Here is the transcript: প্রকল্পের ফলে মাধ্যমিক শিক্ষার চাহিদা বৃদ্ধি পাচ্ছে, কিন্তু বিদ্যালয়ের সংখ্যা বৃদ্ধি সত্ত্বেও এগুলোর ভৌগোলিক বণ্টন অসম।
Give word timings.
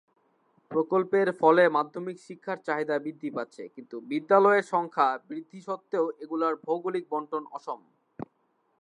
প্রকল্পের 0.71 1.27
ফলে 1.41 1.63
মাধ্যমিক 1.77 2.17
শিক্ষার 2.27 2.57
চাহিদা 2.67 2.95
বৃদ্ধি 3.05 3.29
পাচ্ছে, 3.37 3.63
কিন্তু 3.75 3.95
বিদ্যালয়ের 4.11 4.65
সংখ্যা 4.73 5.07
বৃদ্ধি 5.29 5.59
সত্ত্বেও 5.67 6.05
এগুলোর 6.23 6.53
ভৌগোলিক 6.65 7.05
বণ্টন 7.11 7.43
অসম। 7.57 7.79